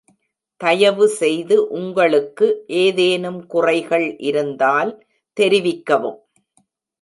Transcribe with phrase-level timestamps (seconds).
[0.61, 2.47] தயவுசெய்து உங்களுக்கு
[2.77, 4.91] ஏதேனும் குறைகள் இருந்தால்
[5.37, 6.19] தெரிவிக்கவும்.